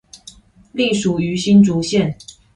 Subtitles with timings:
[0.73, 2.17] 隸屬於新竹縣